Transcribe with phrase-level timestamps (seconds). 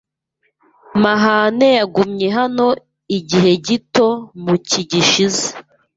[1.03, 2.67] Mahane yagumye hano
[3.17, 4.07] igihe gito
[4.43, 5.45] mu cyi gishize.